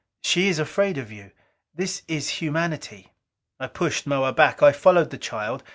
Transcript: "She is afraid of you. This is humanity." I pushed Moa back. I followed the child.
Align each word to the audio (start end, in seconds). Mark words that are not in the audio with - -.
"She 0.23 0.47
is 0.47 0.57
afraid 0.57 0.97
of 0.97 1.11
you. 1.11 1.29
This 1.75 2.01
is 2.07 2.27
humanity." 2.41 3.13
I 3.59 3.67
pushed 3.67 4.07
Moa 4.07 4.33
back. 4.33 4.63
I 4.63 4.71
followed 4.71 5.11
the 5.11 5.19
child. 5.19 5.61